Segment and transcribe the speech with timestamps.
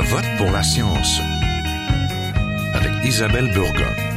[0.00, 1.20] Je vote pour la science
[2.72, 4.07] avec Isabelle Burgon.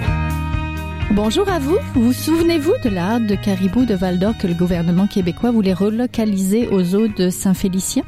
[1.13, 1.77] Bonjour à vous.
[1.93, 6.69] Vous souvenez-vous de la de caribou de Val d'Or que le gouvernement québécois voulait relocaliser
[6.69, 8.03] aux eaux de Saint-Félicien?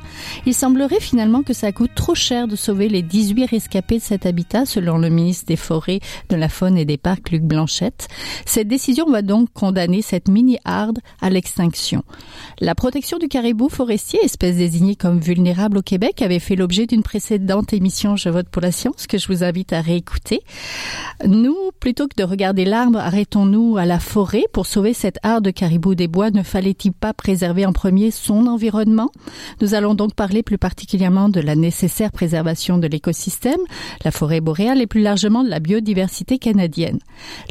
[0.45, 4.25] Il semblerait finalement que ça coûte trop cher de sauver les 18 rescapés de cet
[4.25, 8.07] habitat, selon le ministre des Forêts, de la Faune et des Parcs, Luc Blanchette.
[8.45, 12.03] Cette décision va donc condamner cette mini-harde à l'extinction.
[12.61, 17.03] La protection du caribou forestier, espèce désignée comme vulnérable au Québec, avait fait l'objet d'une
[17.03, 20.39] précédente émission Je vote pour la science que je vous invite à réécouter.
[21.27, 22.63] Nous, plutôt que de regarder
[22.99, 26.31] arrêtons-nous à la forêt pour sauver cette art de caribou des bois?
[26.31, 29.09] Ne fallait-il pas préserver en premier son environnement?
[29.61, 33.59] Nous allons donc parler plus particulièrement de la nécessaire préservation de l'écosystème,
[34.03, 36.99] la forêt boréale et plus largement de la biodiversité canadienne.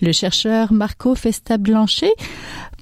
[0.01, 2.15] Le chercheur Marco Festa-Blanchet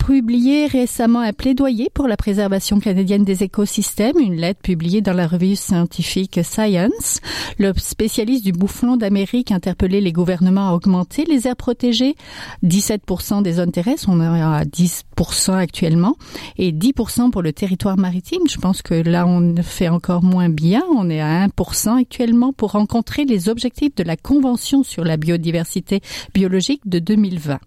[0.07, 5.27] publié récemment un plaidoyer pour la préservation canadienne des écosystèmes, une lettre publiée dans la
[5.27, 7.21] revue scientifique Science.
[7.59, 12.17] Le spécialiste du boufflon d'Amérique interpellait les gouvernements à augmenter les aires protégées
[12.65, 16.17] 17% des zones terrestres, on est à 10% actuellement,
[16.57, 18.43] et 10% pour le territoire maritime.
[18.49, 20.83] Je pense que là, on fait encore moins bien.
[20.97, 26.01] On est à 1% actuellement pour rencontrer les objectifs de la Convention sur la biodiversité
[26.35, 27.61] biologique de 2020.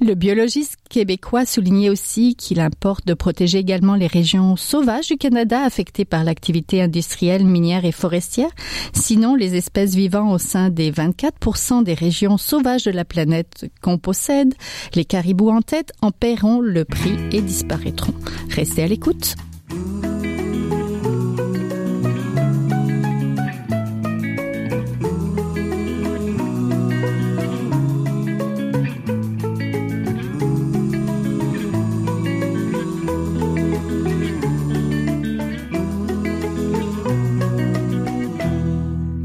[0.00, 5.62] Le biologiste québécois soulignait aussi qu'il importe de protéger également les régions sauvages du Canada
[5.62, 8.50] affectées par l'activité industrielle, minière et forestière.
[8.92, 13.98] Sinon, les espèces vivant au sein des 24% des régions sauvages de la planète qu'on
[13.98, 14.54] possède,
[14.94, 18.14] les caribous en tête, en paieront le prix et disparaîtront.
[18.50, 19.34] Restez à l'écoute.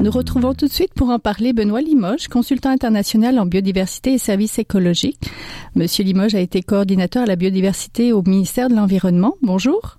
[0.04, 4.18] Nous retrouvons tout de suite pour en parler Benoît Limoges, consultant international en biodiversité et
[4.18, 5.30] services écologiques.
[5.76, 9.36] Monsieur Limoges a été coordinateur à la biodiversité au ministère de l'Environnement.
[9.40, 9.96] Bonjour.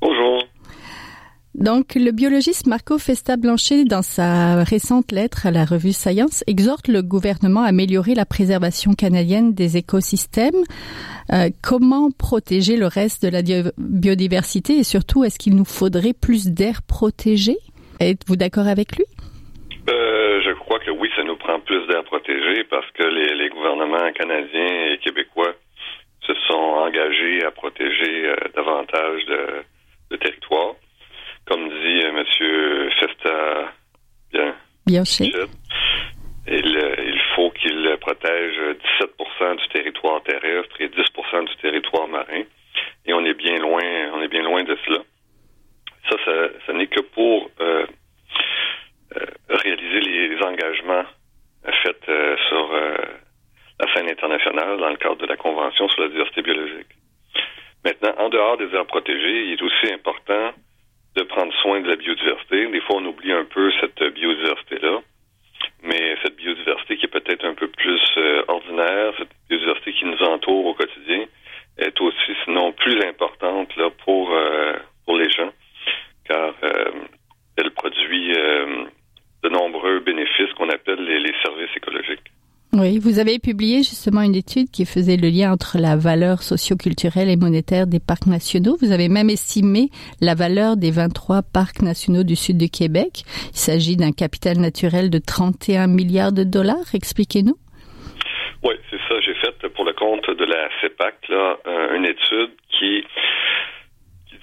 [0.00, 0.42] Bonjour.
[1.54, 7.02] Donc, le biologiste Marco Festa-Blanchet, dans sa récente lettre à la revue Science, exhorte le
[7.02, 10.64] gouvernement à améliorer la préservation canadienne des écosystèmes.
[11.32, 13.42] Euh, comment protéger le reste de la
[13.78, 17.56] biodiversité et surtout, est-ce qu'il nous faudrait plus d'air protégé?
[18.00, 19.04] Êtes-vous d'accord avec lui?
[19.88, 24.12] Euh, je crois que oui, ça nous prend plus d'air protégé parce que les, gouvernements
[24.12, 25.54] canadiens et québécois
[26.26, 29.64] se sont engagés à protéger euh, davantage de,
[30.10, 30.74] de territoires.
[31.46, 32.90] Comme dit euh, M.
[33.00, 33.72] Festa,
[34.32, 34.54] bien,
[34.86, 35.04] bien
[36.50, 38.58] il, il faut qu'il protège
[39.00, 42.42] 17 du territoire terrestre et 10 du territoire marin.
[43.06, 43.82] Et on est bien loin,
[44.14, 44.98] on est bien loin de cela.
[46.10, 46.32] Ça, ça,
[46.66, 47.86] ça n'est que pour euh,
[49.16, 51.04] euh, réaliser les engagements
[51.82, 52.96] faits euh, sur euh,
[53.80, 56.88] la scène internationale dans le cadre de la Convention sur la diversité biologique.
[57.86, 60.52] Maintenant, en dehors des aires protégées, il est aussi important
[61.16, 62.66] de prendre soin de la biodiversité.
[62.66, 65.00] Des fois, on oublie un peu cette biodiversité-là,
[65.84, 68.00] mais cette biodiversité qui est peut-être un peu plus
[68.46, 71.24] ordinaire, cette biodiversité qui nous entoure au quotidien,
[71.78, 74.36] est aussi, sinon plus importante là, pour,
[75.06, 75.50] pour les gens,
[76.26, 76.52] car
[77.56, 78.34] elle produit
[79.42, 82.30] de nombreux bénéfices qu'on appelle les, services écologiques.
[82.80, 87.28] Oui, vous avez publié justement une étude qui faisait le lien entre la valeur socioculturelle
[87.28, 88.76] et monétaire des parcs nationaux.
[88.80, 89.90] Vous avez même estimé
[90.20, 93.26] la valeur des 23 parcs nationaux du sud du Québec.
[93.50, 96.94] Il s'agit d'un capital naturel de 31 milliards de dollars.
[96.94, 97.58] Expliquez-nous.
[98.62, 99.18] Oui, c'est ça.
[99.26, 103.02] J'ai fait pour le compte de la CEPAC là, euh, une étude qui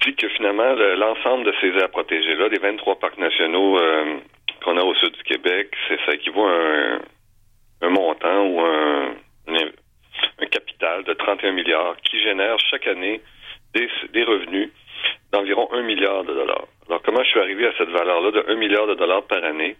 [0.04, 4.20] dit que finalement l'ensemble de ces aires protégées-là, des 23 parcs nationaux euh,
[4.62, 7.00] qu'on a au sud du Québec, c'est ça équivaut à un,
[7.82, 9.14] un montant ou un,
[9.48, 13.20] un, capital de 31 milliards qui génère chaque année
[13.74, 14.70] des, des revenus
[15.32, 16.66] d'environ 1 milliard de dollars.
[16.88, 19.76] Alors, comment je suis arrivé à cette valeur-là de 1 milliard de dollars par année?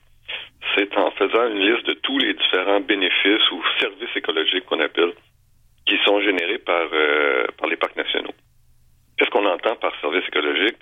[0.75, 5.13] C'est en faisant une liste de tous les différents bénéfices ou services écologiques qu'on appelle,
[5.87, 8.35] qui sont générés par, euh, par les parcs nationaux.
[9.17, 10.77] Qu'est-ce qu'on entend par service écologique?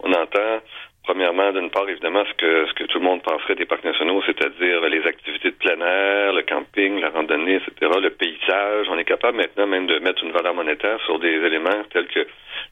[0.00, 0.60] On entend
[1.04, 4.22] Premièrement, d'une part, évidemment, ce que, ce que tout le monde penserait des parcs nationaux,
[4.24, 8.86] c'est-à-dire les activités de plein air, le camping, la randonnée, etc., le paysage.
[8.88, 12.26] On est capable maintenant même de mettre une valeur monétaire sur des éléments tels que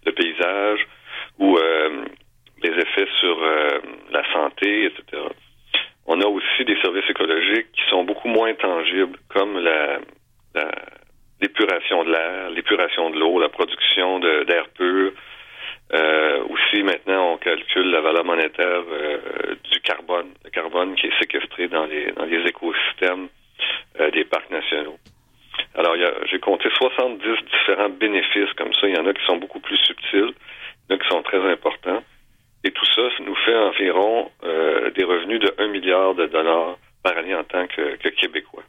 [0.06, 0.87] le paysage
[1.38, 2.05] ou euh,
[2.62, 3.69] les effets sur euh,
[4.12, 5.22] la santé, etc.
[6.06, 9.99] On a aussi des services écologiques qui sont beaucoup moins tangibles, comme la,
[11.43, 15.12] l'épuration de l'air, l'épuration de l'eau, la production d'air pur,
[15.94, 18.82] euh, aussi aussi, maintenant, on calcule la valeur monétaire
[19.70, 23.28] du carbone, le carbone qui est séquestré dans les, dans les écosystèmes
[24.12, 24.99] des parcs nationaux.
[25.75, 25.94] Alors,
[26.31, 28.88] j'ai compté 70 différents bénéfices comme ça.
[28.88, 30.32] Il y en a qui sont beaucoup plus subtils,
[30.88, 32.02] il y en a qui sont très importants.
[32.64, 37.35] Et tout ça nous fait environ des revenus de 1 milliard de dollars par année
[37.35, 38.62] en tant que, que Québécois.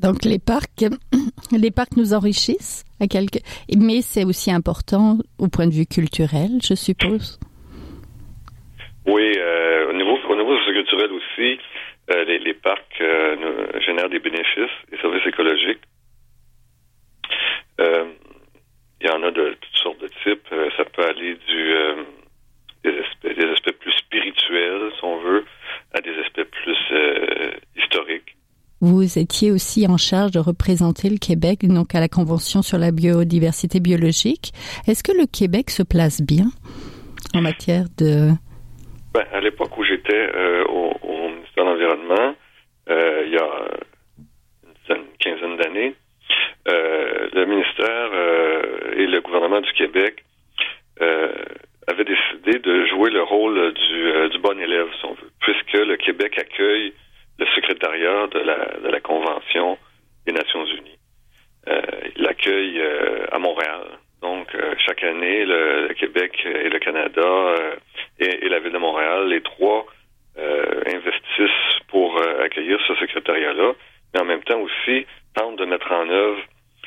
[0.00, 0.84] Donc les parcs,
[1.52, 3.38] les parcs nous enrichissent à quelque,
[3.76, 7.38] mais c'est aussi important au point de vue culturel, je suppose.
[9.06, 11.58] Oui, euh, au niveau au niveau culturel aussi,
[12.10, 15.82] euh, les, les, parcs euh, génèrent des bénéfices, des services écologiques.
[17.78, 20.48] Il y en a de toutes sortes de types.
[20.78, 21.74] ça peut aller du
[22.84, 25.44] des aspects, des aspects plus spirituels, si on veut,
[25.94, 26.78] à des aspects plus
[27.76, 28.36] historiques.
[28.80, 32.90] Vous étiez aussi en charge de représenter le Québec donc à la Convention sur la
[32.90, 34.52] biodiversité biologique.
[34.86, 36.48] Est-ce que le Québec se place bien
[37.34, 38.28] en matière de...
[39.14, 42.34] Ben, à l'époque où j'étais euh, au, ministère de l'Environnement,
[42.90, 45.94] euh, il y a une, quinzaine d'années,
[46.68, 48.10] euh, le ministère
[48.98, 50.24] et le gouvernement du Québec
[52.52, 56.92] de jouer le rôle du, du bon élève, si on veut, puisque le Québec accueille
[57.38, 59.78] le secrétariat de la, Convention
[60.26, 60.98] des Nations Unies.
[61.68, 61.80] Euh,
[62.16, 63.98] il l'accueille euh, à Montréal.
[64.22, 67.76] Donc, euh, chaque année, le, Québec et le Canada euh,
[68.18, 69.86] et, et, la Ville de Montréal, les trois
[70.36, 73.72] investissent pour accueillir ce secrétariat-là,
[74.12, 76.42] mais en même temps aussi tentent de mettre en œuvre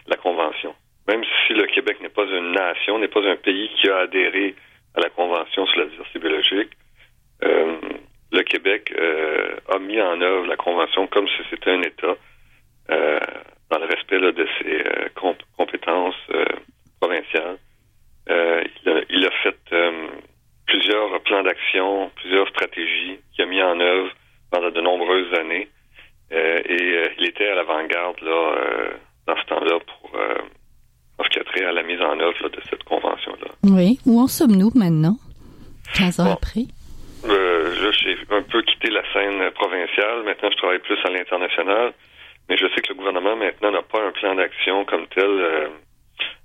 [0.07, 0.75] la Convention.
[1.07, 4.53] Même si le Québec n'est pas une nation, n'est pas un pays qui a adhéré
[5.07, 6.71] la Convention sur la diversité biologique,
[8.31, 12.15] le Québec euh, a mis en œuvre la Convention comme si c'était un État
[12.91, 13.19] euh,
[13.69, 16.15] dans le respect de ses euh, compétences
[16.99, 17.57] provinciales.
[18.29, 19.75] Il a, fait
[20.65, 24.11] plusieurs plans d'action, plusieurs stratégies qu'il a mis en œuvre
[24.51, 25.69] pendant de nombreuses années.
[26.31, 28.55] et il était à l'avant-garde là
[29.27, 30.19] dans ce temps-là pour
[31.17, 33.51] en ce qui a trait à la mise en œuvre de cette convention-là.
[33.63, 33.99] Oui.
[34.05, 35.17] Où en sommes-nous maintenant,
[35.95, 36.65] 15 ans après?
[37.25, 40.23] Euh, là, j'ai un peu quitté la scène provinciale.
[40.23, 41.93] Maintenant, je travaille plus à l'international.
[42.49, 45.67] Mais je sais que le gouvernement, maintenant, n'a pas un plan d'action comme tel euh,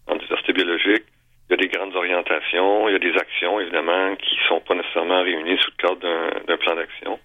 [0.08, 1.04] en diversité biologique.
[1.48, 4.74] Il y a des grandes orientations, il y a des actions, évidemment, qui sont pas
[4.74, 6.00] nécessairement réunies sous le cadre
[6.46, 7.18] d'un plan d'action.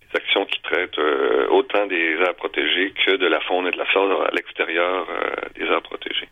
[0.00, 3.78] Des actions qui traitent euh, autant des aires protégées que de la faune et de
[3.78, 6.28] la flore à l'extérieur euh, des aires protégées.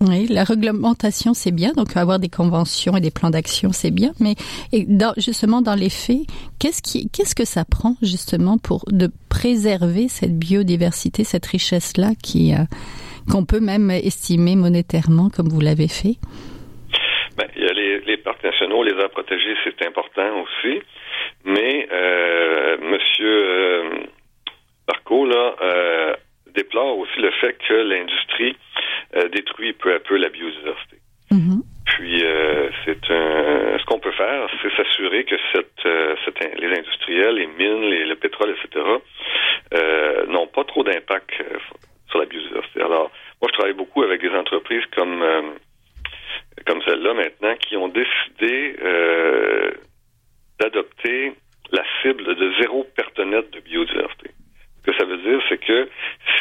[0.00, 1.72] Oui, la réglementation, c'est bien.
[1.72, 4.12] Donc, avoir des conventions et des plans d'action, c'est bien.
[4.20, 4.34] Mais
[5.16, 6.22] justement, dans les faits,
[6.58, 12.64] qu'est-ce que ça prend justement pour de préserver cette biodiversité, cette richesse-là, euh,
[13.30, 16.16] qu'on peut même estimer monétairement, comme vous l'avez fait?
[17.36, 20.80] Ben, il y a les, les, parcs nationaux, les aires protégées, c'est important aussi.
[21.44, 23.90] Mais euh, Monsieur euh,
[24.86, 26.14] Barco là euh,
[26.54, 28.56] déplore aussi le fait que l'industrie
[29.16, 30.96] euh, détruit peu à peu la biodiversité.
[31.30, 31.62] Mm-hmm.
[31.86, 36.78] Puis, euh, c'est un, ce qu'on peut faire, c'est s'assurer que cette, euh, cette, les
[36.78, 38.84] industriels, les mines, les, le pétrole, etc.,
[39.74, 41.30] euh, n'ont pas trop d'impact
[42.08, 42.80] sur la biodiversité.
[42.80, 43.10] Alors,
[43.40, 45.24] moi, je travaille beaucoup avec des entreprises comme
[46.66, 48.76] comme celle-là maintenant qui ont décidé
[50.60, 51.32] d'adopter
[51.72, 54.30] la cible de zéro pertenette de biodiversité.
[54.80, 55.88] Ce que ça veut dire, c'est que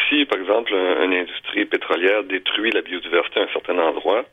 [0.08, 4.24] si, par exemple, une industrie pétrolière détruit la biodiversité à un certain endroit,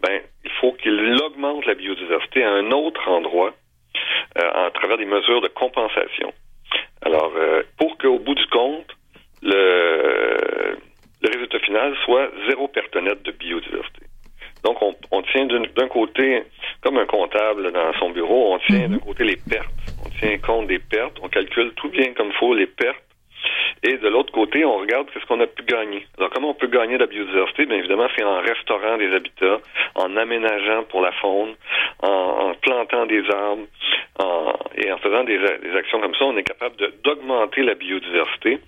[0.00, 3.54] ben, il faut qu'il augmente la biodiversité à un autre endroit
[4.38, 6.32] euh, à travers des mesures de compensation.
[7.02, 8.90] Alors, euh, pour qu'au bout du compte,
[9.42, 10.76] le,
[11.20, 14.06] le résultat final soit zéro pertonnette de biodiversité.
[14.64, 16.44] Donc, on, on tient d'un côté,
[16.82, 18.90] comme un comptable dans son bureau, on tient mm-hmm.
[18.92, 19.68] d'un côté les pertes.
[20.04, 23.02] On tient compte des pertes, on calcule tout bien comme il faut les pertes
[23.84, 26.06] et de l'autre côté, on regarde qu'est-ce qu'on a pu gagner.
[26.16, 27.66] Alors, comment on peut gagner de la biodiversité?
[27.66, 29.58] Bien évidemment, c'est en restaurant des habitats,
[29.96, 31.54] en aménageant pour la faune,
[32.00, 33.66] en, plantant des arbres,
[34.76, 35.38] et en faisant des,
[35.76, 38.60] actions comme ça, on est capable d'augmenter la biodiversité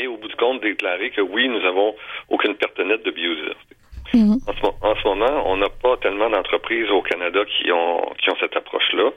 [0.00, 1.96] et au bout du compte déclarer que oui, nous avons
[2.28, 3.74] aucune perte nette de biodiversité.
[4.14, 4.38] Mhm.
[4.82, 8.56] En, ce, moment, on n'a pas tellement d'entreprises au Canada qui ont qui ont cette
[8.56, 9.10] approche-là,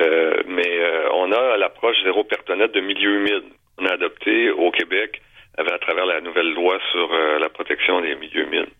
[0.00, 3.44] euh, mais euh, on a l'approche zéro perte nette de milieu humide
[3.86, 5.20] a adopté au Québec
[5.56, 8.70] à travers la nouvelle loi sur euh, la protection des milieux humides.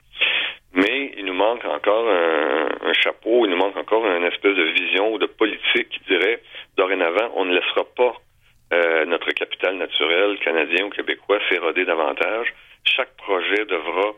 [0.72, 5.12] Mais il nous manque encore un, chapeau, il nous manque encore une espèce de vision
[5.12, 6.42] ou de politique qui dirait
[6.76, 8.14] dorénavant, on ne laissera pas
[8.72, 12.54] euh, notre capital naturel canadien ou québécois s'éroder davantage.
[12.84, 14.12] Chaque projet devra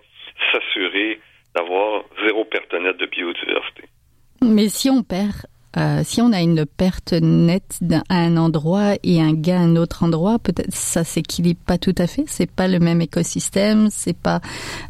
[0.52, 1.20] s'assurer
[1.54, 3.84] d'avoir zéro perte nette de biodiversité.
[4.42, 5.46] Mais si on perd
[5.76, 9.76] euh, si on a une perte nette à un endroit et un gain à un
[9.76, 12.24] autre endroit, peut-être ça s'équilibre pas tout à fait.
[12.28, 13.88] C'est pas le même écosystème.
[13.90, 14.40] C'est pas.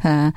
[0.05, 0.29] Euh,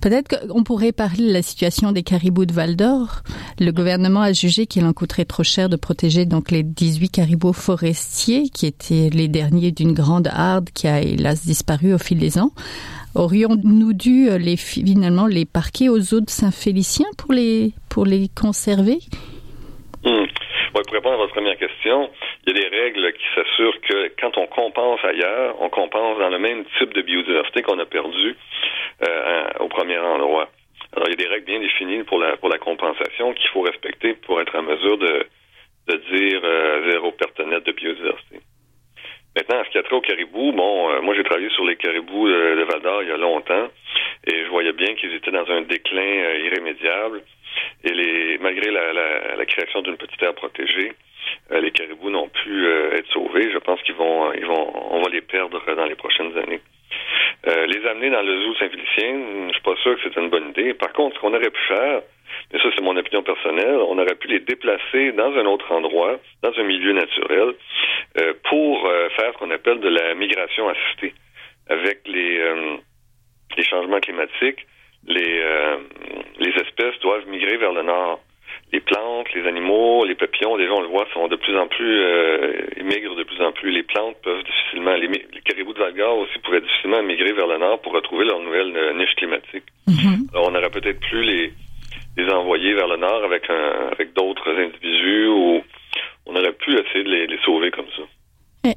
[0.00, 3.22] Peut-être qu'on pourrait parler de la situation des caribous de Val d'Or.
[3.58, 7.52] Le gouvernement a jugé qu'il en coûterait trop cher de protéger donc les 18 caribous
[7.52, 12.38] forestiers qui étaient les derniers d'une grande harde qui a hélas disparu au fil des
[12.38, 12.52] ans.
[13.18, 18.28] Aurions-nous dû euh, les, finalement les parquer aux eaux de Saint-Félicien pour les, pour les
[18.30, 18.98] conserver?
[20.04, 20.26] Hmm.
[20.72, 22.10] pour répondre à votre première question,
[22.46, 26.28] il y a des règles qui s'assurent que quand on compense ailleurs, on compense dans
[26.28, 28.36] le même type de biodiversité qu'on a perdu
[29.02, 30.48] euh, au premier endroit.
[30.94, 33.62] Alors, il y a des règles bien définies pour la, pour la compensation qu'il faut
[33.62, 35.26] respecter pour être en mesure de,
[35.88, 38.38] de dire euh, zéro perte nette de biodiversité.
[39.38, 42.26] Maintenant, ce qui a trait au caribou, bon, euh, moi j'ai travaillé sur les caribous
[42.26, 43.68] de, de Val d'Or il y a longtemps
[44.26, 47.22] et je voyais bien qu'ils étaient dans un déclin euh, irrémédiable.
[47.84, 50.92] Et les, malgré la, la, la création d'une petite aire protégée,
[51.52, 53.52] euh, les caribous n'ont pu être sauvés.
[53.52, 56.60] Je pense qu'ils vont, ils vont, on va les perdre dans les prochaines années.
[57.46, 60.74] Les amener dans le zoo Saint-Félicien, je suis pas sûr que c'est une bonne idée.
[60.74, 62.02] Par contre, ce qu'on aurait pu faire,
[62.52, 66.18] mais ça c'est mon opinion personnelle, on aurait pu les déplacer dans un autre endroit,
[66.42, 67.54] dans un milieu naturel,
[68.20, 71.14] euh, pour euh, faire ce qu'on appelle de la migration assistée.
[71.68, 72.76] Avec les, euh,
[73.62, 74.66] changements climatiques,
[75.06, 75.42] les
[76.56, 78.20] espèces doivent migrer vers le nord.
[78.72, 81.66] Les plantes, les animaux, les papillons, les gens on le voit, sont de plus en
[81.68, 82.02] plus,
[82.76, 83.70] ils migrent de plus en plus.
[83.70, 87.58] Les plantes peuvent difficilement, les, les caribous de Valgar aussi pourraient difficilement migrer vers le
[87.58, 89.64] nord pour retrouver leur nouvelle niche climatique.
[89.88, 90.34] Mm-hmm.
[90.34, 91.52] Alors, on n'aurait peut-être plus les,
[92.18, 95.62] les envoyer vers le nord avec un, avec d'autres individus ou
[96.26, 98.02] on aurait pu essayer de les, les sauver comme ça.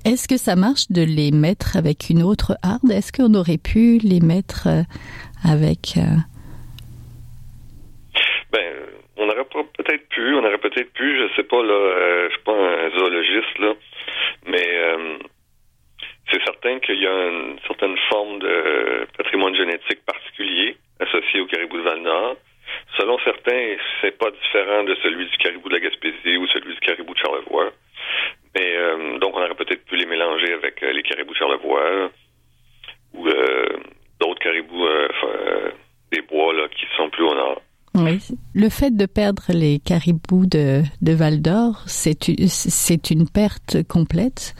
[0.06, 3.98] Est-ce que ça marche de les mettre avec une autre harde Est-ce qu'on aurait pu
[3.98, 4.84] les mettre euh,
[5.44, 6.16] avec euh...
[8.54, 8.74] Ben,
[9.18, 9.41] on aurait
[9.78, 12.90] peut-être pu, on aurait peut-être pu, je sais pas là, euh, je suis pas un
[12.92, 13.74] zoologiste là,
[14.48, 15.18] mais euh,
[16.32, 21.78] c'est certain qu'il y a une certaine forme de patrimoine génétique particulier associé au caribou
[21.78, 22.36] de Val-Nord.
[22.98, 26.80] Selon certains, c'est pas différent de celui du caribou de la Gaspésie ou celui du
[26.80, 27.72] caribou de Charlevoix.
[28.56, 32.12] Mais euh, donc, on aurait peut-être pu les mélanger avec euh, les caribous de Charlevoix
[33.14, 33.66] ou euh,
[34.20, 35.72] d'autres caribous euh,
[36.12, 37.62] des bois là, qui sont plus au nord.
[37.96, 38.20] Oui.
[38.62, 44.54] Le fait de perdre les caribous de, de Val d'Or, c'est une perte complète.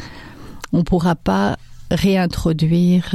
[0.74, 1.54] On ne pourra pas
[1.92, 3.14] réintroduire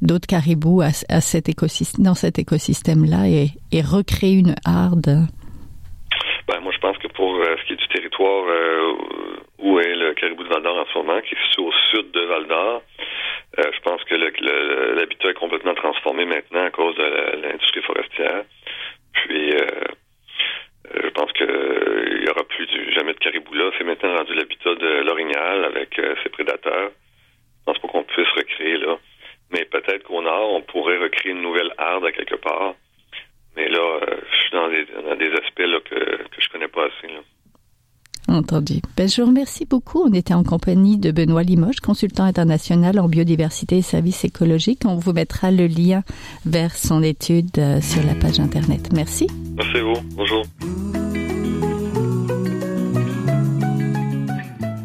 [0.00, 5.26] d'autres caribous à, cet écosystème, dans cet écosystème-là et, recréer une harde?
[6.46, 8.92] Ben, moi, je pense que pour euh, ce qui est du territoire euh,
[9.58, 12.82] où est le caribou de Val-d'Or en ce moment, qui est au sud de Val-d'Or,
[13.58, 18.44] euh, je pense que l'habitat est complètement transformé maintenant à cause de l'industrie forestière.
[19.24, 19.50] Puis,
[20.92, 23.70] je pense qu'il n'y aura plus jamais de caribou là.
[23.78, 26.90] C'est maintenant rendu l'habitat de l'orignal avec ses prédateurs.
[26.90, 28.98] Je pense pas qu'on puisse recréer là.
[29.50, 32.74] Mais peut-être qu'au nord, on pourrait recréer une nouvelle harde à quelque part.
[33.56, 34.68] Mais là, euh, je suis dans
[35.16, 37.06] des, aspects que, que je connais pas assez.
[37.06, 37.20] Là.
[38.34, 38.80] Entendu.
[38.96, 40.02] Ben, je vous remercie beaucoup.
[40.02, 44.82] On était en compagnie de Benoît Limoges, consultant international en biodiversité et services écologiques.
[44.86, 46.02] On vous mettra le lien
[46.44, 48.88] vers son étude euh, sur la page Internet.
[48.92, 49.28] Merci.
[49.56, 49.94] Merci à vous.
[50.16, 50.42] Bonjour.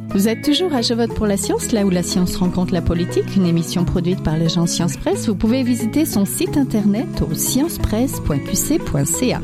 [0.09, 2.81] Vous êtes toujours à Je vote pour la science, là où la science rencontre la
[2.81, 5.27] politique, une émission produite par l'agence Science Presse.
[5.27, 9.41] Vous pouvez visiter son site internet au sciencepresse.qc.ca.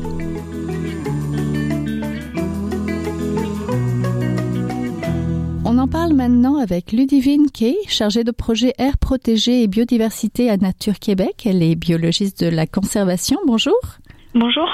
[6.16, 11.44] maintenant avec Ludivine Kay, chargée de projet Air protégé et biodiversité à Nature Québec.
[11.44, 13.38] Elle est biologiste de la conservation.
[13.46, 13.78] Bonjour.
[14.34, 14.68] Bonjour.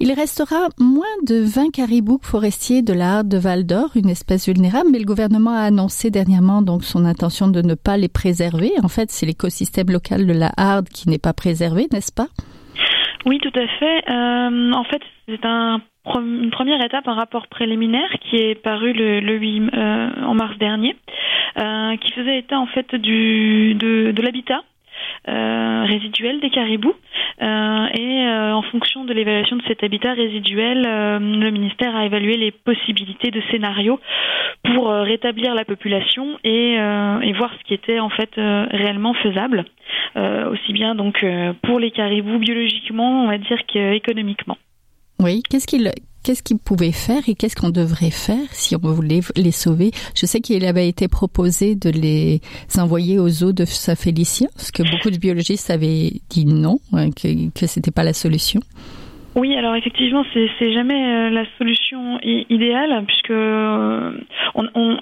[0.00, 4.48] Il restera moins de 20 caribous forestiers de la harde de Val d'Or, une espèce
[4.48, 8.72] vulnérable, mais le gouvernement a annoncé dernièrement donc son intention de ne pas les préserver.
[8.82, 12.26] En fait, c'est l'écosystème local de la harde qui n'est pas préservé, n'est-ce pas?
[13.24, 14.10] Oui, tout à fait.
[14.10, 19.20] Euh, en fait, c'est un une première étape, un rapport préliminaire qui est paru le,
[19.20, 20.96] le 8 euh, en mars dernier,
[21.58, 24.62] euh, qui faisait état en fait du, de, de l'habitat
[25.28, 26.94] euh, résiduel des caribous.
[27.40, 32.04] Euh, et euh, en fonction de l'évaluation de cet habitat résiduel, euh, le ministère a
[32.04, 34.00] évalué les possibilités de scénarios
[34.64, 39.14] pour euh, rétablir la population et, euh, et, voir ce qui était en fait réellement
[39.14, 39.64] faisable,
[40.16, 41.24] aussi bien donc
[41.62, 44.56] pour les caribous biologiquement, on va dire qu'économiquement.
[45.22, 45.92] Oui, qu'est-ce qu'il
[46.24, 49.90] qu'est-ce qu'ils pouvaient faire et qu'est-ce qu'on devrait faire si on voulait les sauver?
[50.14, 52.40] Je sais qu'il avait été proposé de les
[52.76, 57.50] envoyer aux eaux de Saint-Félicien, parce que beaucoup de biologistes avaient dit non, hein, que,
[57.50, 58.60] que c'était pas la solution.
[59.34, 64.12] Oui, alors effectivement, c'est jamais euh, la solution idéale puisque euh,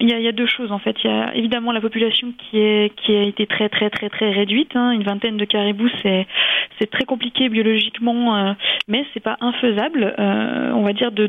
[0.01, 0.95] il y, a, deux choses en fait.
[1.03, 4.31] Il y a évidemment la population qui est qui a été très très très très
[4.31, 4.77] réduite.
[4.77, 4.93] Hein.
[4.93, 8.53] Une vingtaine de caribous, c'est très compliqué biologiquement, euh,
[8.87, 10.15] mais c'est pas infaisable.
[10.19, 11.27] on va dire de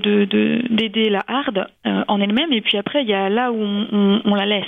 [0.69, 2.53] d'aider la harde en elle-même.
[2.53, 4.65] Et puis après, il y a là où on, la laisse.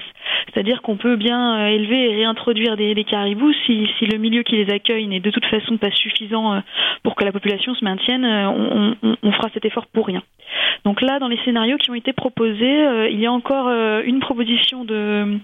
[0.54, 5.08] C'est-à-dire qu'on peut bien élever et réintroduire des, caribous si, le milieu qui les accueille
[5.08, 6.62] n'est de toute façon pas suffisant
[7.04, 10.22] pour que la population se maintienne euh, on, fera cet effort pour rien.
[10.86, 14.02] Donc là, dans les scénarios qui ont été proposés, euh, il y a encore euh,
[14.06, 15.40] une proposition de,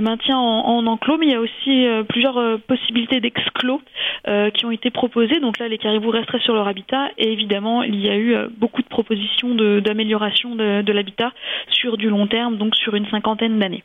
[0.00, 3.80] maintien en, enclos, mais il y a aussi plusieurs possibilités d'exclos
[4.54, 5.40] qui ont été proposées.
[5.40, 8.82] Donc là, les caribous resteraient sur leur habitat et évidemment, il y a eu beaucoup
[8.82, 11.32] de propositions d'amélioration de, l'habitat
[11.68, 13.84] sur du long terme, donc sur une cinquantaine d'années.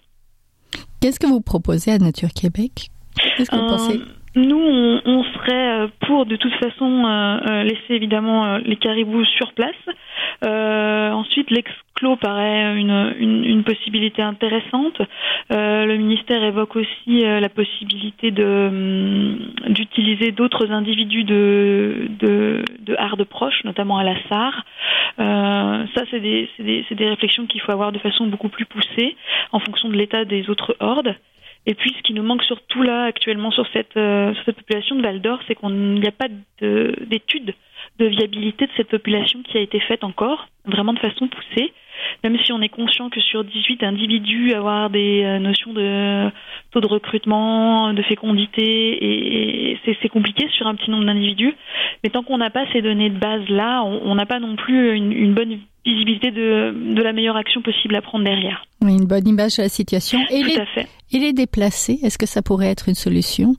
[0.99, 2.91] Qu'est-ce que vous proposez à Nature Québec?
[3.37, 4.01] Qu'est-ce que vous pensez?
[4.35, 9.53] Nous, on, serait euh, pour de toute façon euh, euh, laisser évidemment les caribous sur
[9.53, 9.73] place.
[10.43, 15.01] ensuite, l'exclos paraît une, une, possibilité intéressante.
[15.49, 23.25] le ministère évoque aussi la possibilité de hum, d'utiliser d'autres individus de, de, de hardes
[23.25, 24.65] proches, notamment à la SAR.
[25.17, 29.15] ça, c'est des, des, des réflexions qu'il faut avoir de façon beaucoup plus poussée
[29.51, 31.15] en fonction de l'état des autres hordes.
[31.65, 35.21] Et puis, ce qui nous manque surtout là actuellement sur cette, euh, population de Val
[35.21, 36.27] d'Or, c'est qu'il n'y a pas
[36.59, 37.53] d'études
[37.99, 41.73] de, viabilité de cette population qui a été faite encore, vraiment de façon poussée.
[42.23, 46.29] Même si on est conscient que sur 18 individus, avoir des euh, notions de
[46.71, 51.53] taux de recrutement, de fécondité, c'est compliqué sur un petit nombre d'individus.
[52.03, 54.95] Mais tant qu'on n'a pas ces données de base là, on n'a pas non plus
[54.95, 55.59] une, une bonne
[55.93, 58.65] visibilité de, de, la meilleure action possible à prendre derrière.
[58.81, 60.19] Oui, une bonne image de la situation.
[60.29, 60.87] Et Tout les, à fait.
[61.11, 63.55] Et les déplacer, est-ce que ça pourrait être une solution?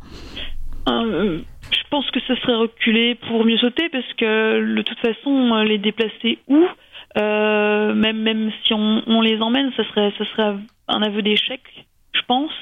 [0.89, 5.55] Euh, Je pense que ce serait reculer pour mieux sauter parce que de toute façon,
[5.63, 6.65] les déplacer où
[7.19, 10.55] euh, même, même si on, on, les emmène, ça serait, ça serait
[10.89, 11.61] un aveu d'échec,
[12.13, 12.53] je pense.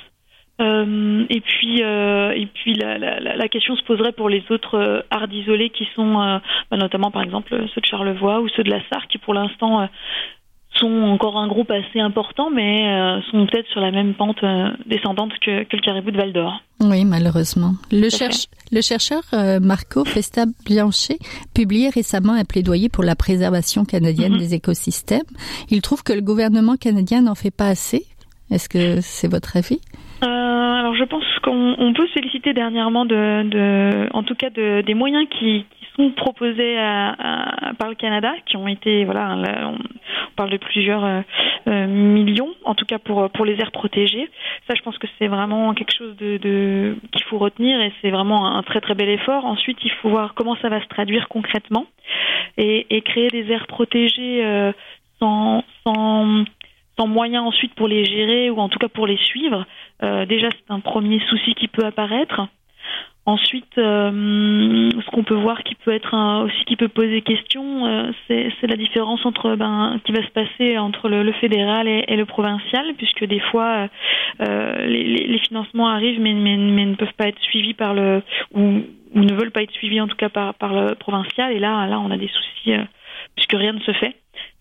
[0.60, 4.76] Euh, et puis, euh, et puis la, la, la, question se poserait pour les autres
[4.76, 6.38] euh, arts isolés qui sont, euh,
[6.70, 9.88] bah, notamment par exemple ceux de Charlevoix ou ceux de la Sarre, qui pour l'instant
[10.74, 14.44] sont encore un groupe assez important, mais sont peut-être sur la même pente
[14.86, 16.60] descendante que, que, le caribou de Val d'Or.
[16.80, 17.72] Oui, malheureusement.
[17.90, 19.22] Le, cherche, le chercheur
[19.60, 21.18] Marco Festa-Bianchet
[21.52, 24.38] publiait récemment un plaidoyer pour la préservation canadienne mm-hmm.
[24.38, 25.26] des écosystèmes.
[25.68, 28.04] Il trouve que le gouvernement canadien n'en fait pas assez.
[28.50, 29.80] Est-ce que c'est votre avis?
[30.22, 34.94] Euh, alors je pense qu'on peut féliciter dernièrement de, de en tout cas de, des
[34.94, 39.78] moyens qui, qui sont proposés à, par le Canada, qui ont été voilà, on,
[40.36, 41.20] parle de plusieurs euh,
[41.68, 44.28] euh, millions, en tout cas pour pour les aires protégées.
[44.66, 48.10] Ça, je pense que c'est vraiment quelque chose de, de qu'il faut retenir et c'est
[48.10, 49.44] vraiment un très très bel effort.
[49.44, 51.86] Ensuite, il faut voir comment ça va se traduire concrètement
[52.56, 54.72] et, et créer des aires protégées euh,
[55.20, 56.44] sans, sans
[56.98, 59.66] sans moyens ensuite pour les gérer ou en tout cas pour les suivre.
[60.02, 62.48] Euh, déjà, c'est un premier souci qui peut apparaître.
[63.26, 66.14] Ensuite, euh, ce qu'on peut voir qui peut être
[66.46, 70.78] aussi qui peut poser question, euh, c'est la différence entre ben, qui va se passer
[70.78, 73.88] entre le, fédéral et, le provincial, puisque des fois
[74.40, 78.22] les, financements arrivent mais, ne peuvent pas être suivis par le
[78.54, 78.80] ou,
[79.14, 81.52] ou, ne veulent pas être suivis en tout cas par, par le provincial.
[81.52, 82.72] Et là, là, on a des soucis
[83.36, 84.16] puisque rien ne se fait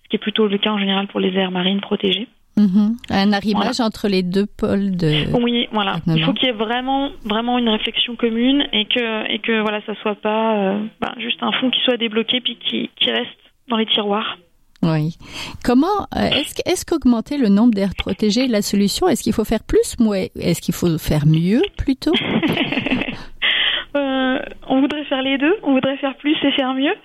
[0.07, 2.27] ce qui est plutôt le cas en général pour les aires marines protégées.
[2.55, 2.95] Mhm.
[3.11, 5.27] Un arrimage entre les deux pôles de.
[5.39, 5.97] Oui, voilà.
[6.07, 9.79] Il faut qu'il y ait vraiment, vraiment une réflexion commune et que, et que voilà,
[9.85, 13.29] ça soit pas euh, bah, juste un fonds qui soit débloqué puis qui, qui reste
[13.67, 14.37] dans les tiroirs.
[14.81, 15.17] Oui.
[15.63, 19.07] Comment euh, est-ce est-ce qu'augmenter le nombre d'aires protégées est la solution?
[19.07, 22.13] Est-ce qu'il faut faire plus ou est-ce qu'il faut faire mieux plutôt?
[23.95, 25.55] euh, On voudrait faire les deux.
[25.63, 26.95] On voudrait faire plus et faire mieux.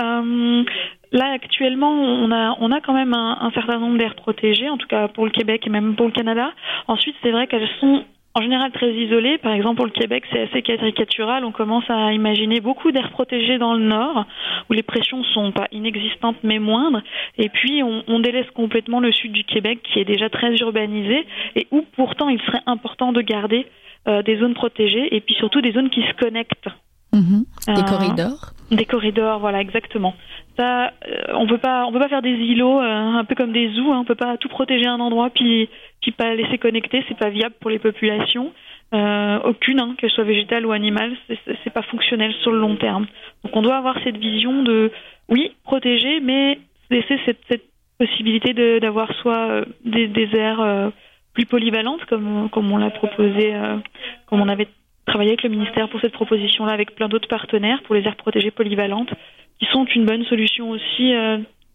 [0.00, 0.64] Euh,
[1.12, 4.86] Là, actuellement, on a, on a quand même un, certain nombre d'aires protégées, en tout
[4.86, 6.52] cas pour le Québec et même pour le Canada.
[6.86, 9.38] Ensuite, c'est vrai qu'elles sont en général très isolées.
[9.38, 11.44] Par exemple, pour le Québec, c'est assez caricatural.
[11.44, 14.24] On commence à imaginer beaucoup d'aires protégées dans le nord,
[14.68, 17.02] où les pressions sont pas inexistantes mais moindres.
[17.38, 21.26] Et puis, on délaisse complètement le sud du Québec, qui est déjà très urbanisé,
[21.56, 23.66] et où pourtant il serait important de garder
[24.08, 26.68] euh, des zones protégées, et puis surtout des zones qui se connectent.
[27.12, 27.44] Mhm.
[27.66, 30.14] Des euh, corridors Des corridors, voilà, exactement.
[30.56, 33.52] Ça, euh, on peut pas, on peut pas faire des îlots, euh, un peu comme
[33.52, 33.92] des zoos.
[33.92, 35.68] Hein, on peut pas tout protéger un endroit puis
[36.00, 37.04] puis pas laisser connecter.
[37.08, 38.52] C'est pas viable pour les populations.
[38.92, 43.06] aucune, hein, qu'elle soit végétale ou animale, c'est pas fonctionnel sur le long terme.
[43.44, 44.90] Donc on doit avoir cette vision de,
[45.28, 46.58] oui, protéger, mais
[46.90, 47.64] laisser cette, cette
[47.98, 50.90] possibilité d'avoir soit des, des aires
[51.34, 53.54] plus polyvalentes, comme, comme on l'a proposé,
[54.26, 54.68] comme on avait
[55.06, 58.50] travailler avec le ministère pour cette proposition-là, avec plein d'autres partenaires pour les aires protégées
[58.50, 59.10] polyvalentes
[59.58, 61.12] qui sont une bonne solution aussi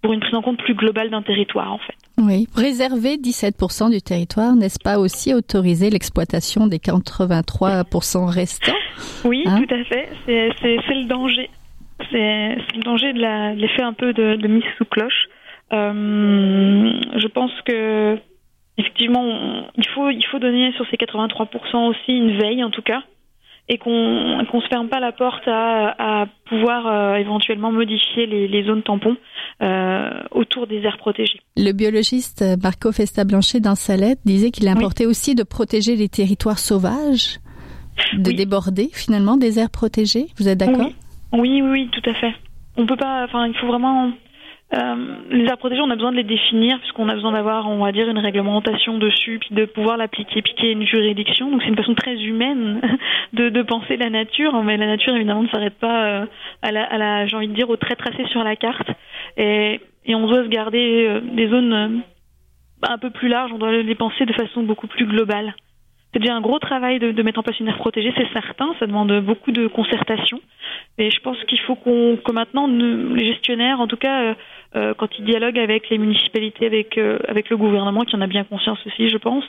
[0.05, 1.95] pour une prise en compte plus globale d'un territoire en fait.
[2.17, 8.71] Oui, réserver 17% du territoire, n'est-ce pas aussi autoriser l'exploitation des 83% restants
[9.25, 10.09] Oui, hein tout à fait.
[10.25, 11.49] C'est le danger.
[12.11, 15.27] C'est le danger de l'effet un peu de, de, mise sous cloche.
[15.73, 18.17] Euh, je pense que
[18.77, 19.23] effectivement,
[19.75, 23.03] il faut il faut donner sur ces 83% aussi une veille en tout cas
[23.67, 23.91] et qu'on
[24.37, 29.17] ne se ferme pas la porte à, pouvoir euh, éventuellement modifier les, zones tampons
[29.61, 31.41] euh, autour des aires protégées.
[31.57, 36.59] Le biologiste Marco Festa-Blanchet dans sa lettre disait qu'il importait aussi de protéger les territoires
[36.59, 37.39] sauvages,
[38.13, 40.27] de déborder finalement des aires protégées.
[40.37, 40.91] Vous êtes d'accord?
[41.33, 41.39] Oui.
[41.39, 42.35] oui, oui, tout à fait.
[42.77, 44.11] On peut pas, enfin, il faut vraiment
[44.73, 47.83] euh, les aires protégées, on a besoin de les définir puisqu'on a besoin d'avoir, on
[47.83, 51.51] va dire, une réglementation dessus, puis de pouvoir l'appliquer, puis qu'il y ait une juridiction.
[51.51, 52.81] Donc c'est une façon très humaine
[53.33, 56.25] de, penser la nature, mais la nature évidemment ne s'arrête pas euh,
[56.61, 58.89] à la, à la j'ai envie de dire, au trait tracé sur la carte.
[59.37, 62.03] Et, et on doit se garder euh, des zones
[62.81, 65.55] un peu plus larges, on doit les penser de façon beaucoup plus globale.
[66.15, 68.73] C'est déjà un gros travail de, de, mettre en place une aire protégée, c'est certain.
[68.79, 70.39] Ça demande beaucoup de concertation.
[70.97, 74.33] Et je pense qu'il faut qu'on, que maintenant, les gestionnaires, en tout cas,
[74.77, 78.27] euh, quand ils dialoguent avec les municipalités, avec, euh, avec le gouvernement, qui en a
[78.27, 79.43] bien conscience aussi, je pense,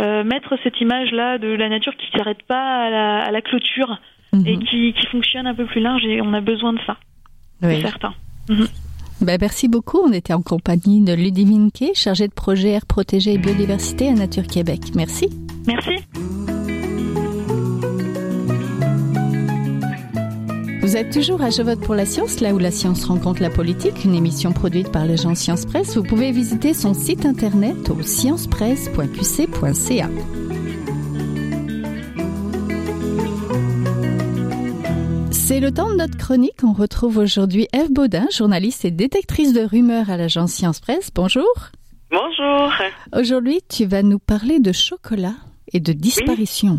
[0.00, 3.40] euh, mettre cette image-là de la nature qui ne s'arrête pas à la, à la
[3.40, 4.00] clôture
[4.32, 4.64] et mhm.
[4.64, 6.96] qui, qui, fonctionne un peu plus large et on a besoin de ça.
[7.60, 8.12] C'est certain.
[9.20, 10.00] Ben, merci beaucoup.
[10.04, 14.12] On était en compagnie de Ludivine Kay, chargée de projet Air protégé et biodiversité à
[14.12, 14.80] Nature Québec.
[14.96, 15.28] Merci.
[15.66, 16.04] Merci.
[20.88, 23.50] Vous êtes toujours à Je vote pour la science, là où la science rencontre la
[23.50, 25.98] politique, une émission produite par l'agence Science Presse.
[25.98, 30.08] Vous pouvez visiter son site internet au sciencepresse.qc.ca.
[35.30, 36.62] C'est le temps de notre chronique.
[36.62, 41.10] On retrouve aujourd'hui Eve Baudin, journaliste et détectrice de rumeurs à l'agence Science Presse.
[41.14, 41.52] Bonjour.
[42.10, 42.72] Bonjour.
[43.14, 45.34] Aujourd'hui, tu vas nous parler de chocolat
[45.72, 46.78] et de disparition.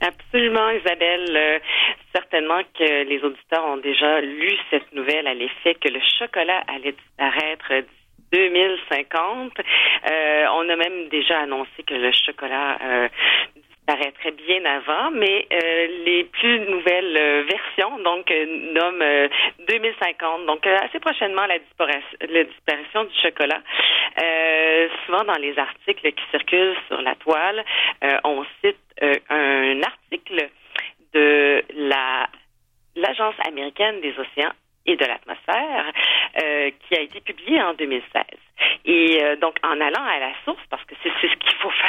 [0.00, 1.36] Absolument, Isabelle.
[1.36, 1.58] Euh,
[2.14, 6.92] certainement que les auditeurs ont déjà lu cette nouvelle à l'effet que le chocolat allait
[6.92, 7.86] disparaître
[8.32, 9.52] 2050.
[10.10, 13.08] Euh, on a même déjà annoncé que le chocolat euh,
[13.86, 19.28] disparaîtrait bien avant, mais euh, les plus nouvelles euh, versions donc nomment
[19.68, 23.60] 2050, donc assez prochainement la disparition, la disparition du chocolat.
[25.06, 27.64] souvent dans les articles qui circulent sur la toile,
[28.24, 28.78] on cite
[29.30, 30.48] un article
[31.12, 32.26] de la
[32.96, 34.52] l'Agence américaine des océans
[34.86, 35.92] et de l'atmosphère,
[36.42, 38.24] euh, qui a été publié en 2016.
[38.84, 41.83] Et euh, donc, en allant à la source, parce que c'est ce qu'il faut faire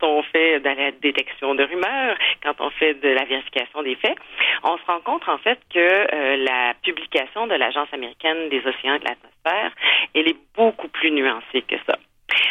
[0.00, 3.96] quand on fait de la détection de rumeurs, quand on fait de la vérification des
[3.96, 4.16] faits,
[4.64, 8.94] on se rend compte en fait que euh, la publication de l'Agence américaine des océans
[8.94, 9.72] et de l'atmosphère,
[10.14, 11.98] elle est beaucoup plus nuancée que ça.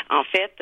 [0.10, 0.54] En fait,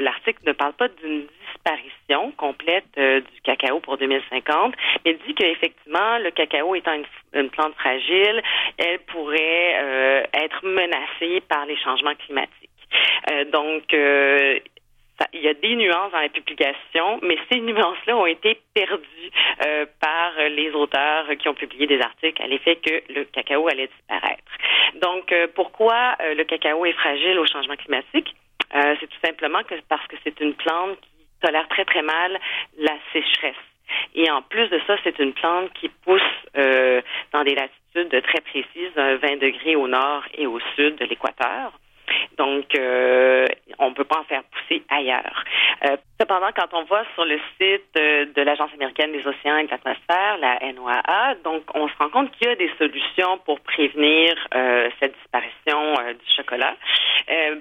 [0.00, 1.26] l'article ne parle pas d'une
[1.66, 4.74] disparition complète euh, du cacao pour 2050,
[5.04, 6.92] mais dit qu'effectivement, le cacao étant
[7.34, 8.42] une, plante fragile,
[8.78, 12.70] elle pourrait euh, être menacée par les changements climatiques.
[13.30, 13.84] Euh, donc,
[15.32, 19.30] il y a des nuances dans la publication, mais ces nuances-là ont été perdues
[20.00, 24.52] par les auteurs qui ont publié des articles à l'effet que le cacao allait disparaître.
[25.00, 28.34] Donc, pourquoi le cacao est fragile au changement climatique?
[28.72, 31.08] c'est tout simplement que parce que c'est une plante qui
[31.40, 32.38] tolère très très mal
[32.78, 33.56] la sécheresse.
[34.14, 36.20] Et en plus de ça, c'est une plante qui pousse
[36.56, 37.00] euh,
[37.32, 41.72] dans des latitudes très précises, 20 degrés au nord et au sud de l'équateur.
[42.38, 43.46] Donc, euh,
[43.78, 45.44] on ne peut pas en faire pousser ailleurs.
[45.84, 49.64] Euh, cependant, quand on va sur le site euh, de l'Agence américaine des océans et
[49.64, 53.60] de l'atmosphère, la NOAA, donc on se rend compte qu'il y a des solutions pour
[53.60, 54.34] prévenir
[55.00, 56.74] cette disparition du chocolat.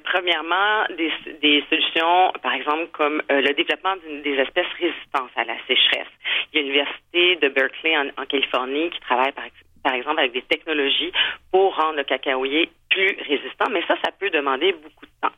[0.04, 6.12] premièrement, des, solutions, par exemple, comme le développement des espèces résistantes à la sécheresse.
[6.54, 10.32] Il y a l'Université de Berkeley en Californie qui travaille, par exemple, par exemple, avec
[10.32, 11.12] des technologies
[11.52, 15.36] pour rendre le cacaoyer plus résistant, mais ça, ça peut demander beaucoup de temps.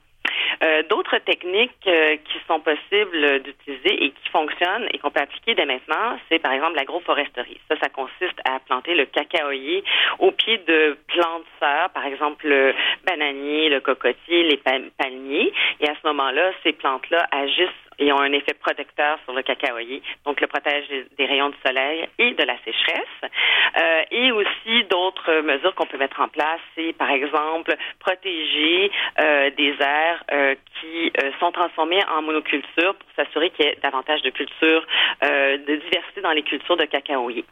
[0.64, 5.54] Euh, d'autres techniques euh, qui sont possibles d'utiliser et qui fonctionnent et qu'on peut appliquer
[5.54, 7.60] dès maintenant, c'est par exemple l'agroforesterie.
[7.68, 9.84] Ça, ça consiste à planter le cacaoyer
[10.20, 12.74] au pied de plantes sœurs, par exemple le
[13.06, 14.58] bananier, le cocotier, les
[14.98, 15.52] palmiers.
[15.82, 20.02] Et à ce moment-là, ces plantes-là agissent et ont un effet protecteur sur le cacaoyer,
[20.26, 20.86] donc le protège
[21.18, 23.32] des, rayons du soleil et de la sécheresse.
[23.78, 29.50] Euh, et aussi d'autres mesures qu'on peut mettre en place, c'est par exemple protéger euh,
[29.52, 34.30] des aires euh, qui sont transformées en monoculture pour s'assurer qu'il y ait davantage de
[34.30, 34.86] cultures,
[35.22, 37.44] de diversité dans les cultures de cacaoyer.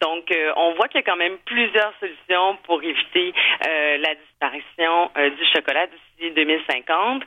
[0.00, 3.32] Donc, on voit qu'il y a quand même plusieurs solutions pour éviter
[3.64, 5.86] la disparition du chocolat
[6.18, 7.22] d'ici 2050.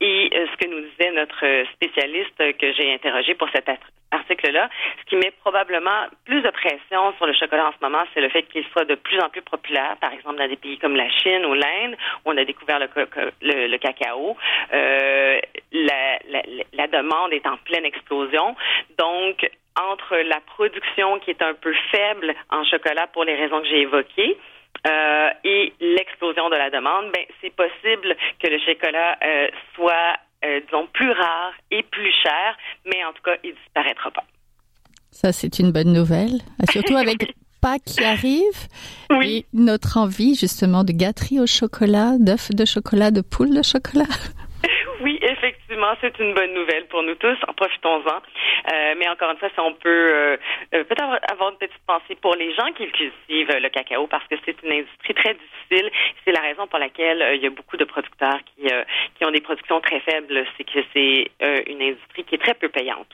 [0.00, 3.68] et ce que nous disait notre spécialiste que j'ai interrogé pour cet
[4.10, 4.68] article-là,
[5.00, 8.28] ce qui met probablement plus de pression sur le chocolat en ce moment, c'est le
[8.28, 11.08] fait qu'il soit de plus en plus populaire, par exemple dans des pays comme la
[11.10, 14.36] Chine ou l'Inde, où on a découvert le, cacao.
[14.70, 18.54] La, la, la demande est en pleine explosion.
[18.98, 19.48] Donc,
[19.80, 23.80] entre la production qui est un peu faible en chocolat pour les raisons que j'ai
[23.80, 24.36] évoquées,
[24.86, 25.72] euh, et
[26.02, 31.10] l'explosion de la demande, ben, c'est possible que le chocolat euh, soit, euh, disons, plus
[31.12, 34.24] rare et plus cher, mais en tout cas, il disparaîtra pas.
[35.10, 38.58] Ça, c'est une bonne nouvelle, surtout avec Pâques qui arrive
[39.10, 39.28] oui.
[39.36, 44.10] et notre envie justement de gâterie au chocolat, d'œufs de chocolat, de poules de chocolat.
[45.92, 47.36] Effectivement, c'est une bonne nouvelle pour nous tous.
[47.48, 48.16] En profitons-en.
[48.16, 50.36] Euh, mais encore une fois, si on peut euh,
[50.74, 54.36] euh, peut-être avoir une petite pensée pour les gens qui cultivent le cacao, parce que
[54.44, 55.90] c'est une industrie très difficile.
[56.24, 58.68] C'est la raison pour laquelle il y a beaucoup de producteurs qui,
[59.14, 60.44] qui ont des productions très faibles.
[60.56, 61.30] C'est que c'est
[61.70, 63.08] une industrie qui est très peu payante.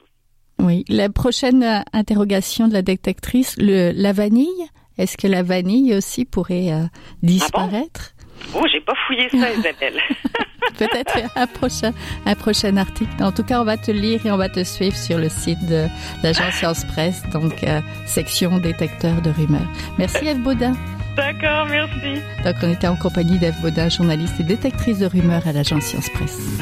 [0.59, 0.85] Oui.
[0.89, 4.69] La prochaine interrogation de la détectrice, le, la vanille.
[4.99, 6.89] Est-ce que la vanille aussi pourrait ah
[7.23, 8.15] disparaître?
[8.55, 10.01] Oh, j'ai pas fouillé ça, Isabelle.
[10.79, 11.93] Peut-être un prochain,
[12.27, 13.23] un prochain article.
[13.23, 15.65] En tout cas, on va te lire et on va te suivre sur le site
[15.67, 15.87] de
[16.23, 19.69] l'agence Science Presse, donc euh, section détecteur de rumeurs.
[19.99, 20.75] Merci Eve Baudin.
[21.17, 22.23] D'accord, merci.
[22.45, 26.11] Donc on était en compagnie d'Eve Baudin, journaliste et détectrice de rumeurs à l'agence Science
[26.11, 26.59] Presse.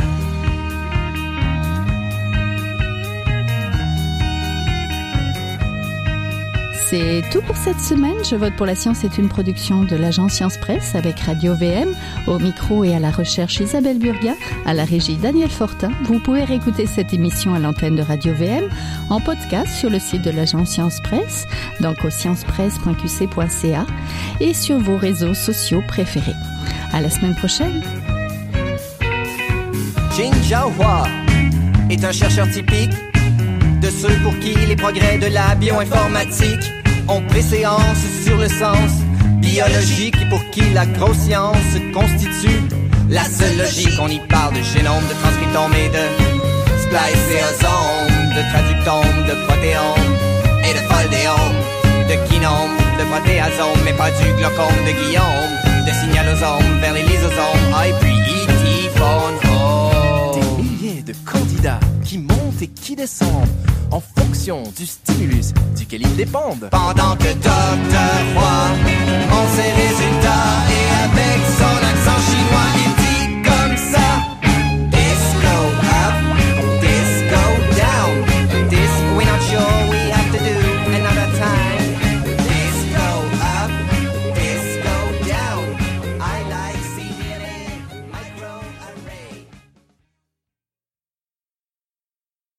[6.89, 8.25] C'est tout pour cette semaine.
[8.25, 11.93] Je vote pour la science est une production de l'agence Science Presse avec Radio VM.
[12.29, 15.91] Au micro et à la recherche Isabelle Burga, à la régie Daniel Fortin.
[16.05, 18.69] Vous pouvez réécouter cette émission à l'antenne de Radio VM
[19.11, 21.49] en podcast sur le site de l'agence Science Presse,
[21.81, 23.87] donc au sciencepresse.qc.ca
[24.39, 26.37] et sur vos réseaux sociaux préférés.
[26.93, 27.83] À la semaine prochaine.
[31.91, 32.93] Est un chercheur typique
[33.81, 36.76] de ceux pour qui les progrès de la bioinformatique
[37.09, 38.91] ont préséance sur le sens
[39.39, 41.57] biologique pour qui la grosse science
[41.93, 42.61] constitue
[43.09, 43.99] la seule logique.
[44.01, 46.05] On y parle de génome, de transcriptome et de
[46.83, 50.13] spliceosome, de traductome, de protéome
[50.65, 51.59] et de foldéome,
[52.09, 55.53] de kinome, de protéasome, mais pas du glaucome de Guillaume,
[55.87, 58.53] de signalosome vers les lysosomes, ah, et puis E.T.
[60.35, 61.56] Des milliers de candidats
[62.61, 63.49] et qui descendent
[63.91, 66.69] en fonction du stimulus duquel ils dépendent.
[66.71, 68.11] Pendant que Dr.
[68.35, 68.69] Roy,
[69.31, 72.96] on ses résultats et avec son accent chinois, il